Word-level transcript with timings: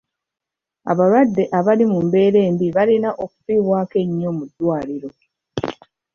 Abalwadde 0.91 1.43
abali 1.57 1.85
mu 1.91 1.99
mbeera 2.05 2.39
embi 2.47 2.67
balina 2.75 3.09
okufiibwako 3.23 3.95
ennyo 4.03 4.29
mu 4.37 4.43
ddwaliro. 4.49 5.09